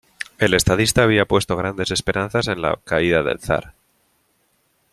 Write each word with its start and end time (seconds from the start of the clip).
El 0.39 0.55
estadista 0.55 1.03
había 1.03 1.27
puesto 1.27 1.55
grandes 1.55 1.91
esperanzas 1.91 2.47
en 2.47 2.63
la 2.63 2.79
caída 2.83 3.21
del 3.21 3.37
zar. 3.37 3.75